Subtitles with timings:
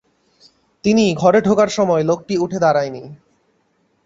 [0.83, 3.03] তিনি ঘরে ঢোকার সময় লোকটি উঠে দাঁড়ায় নি।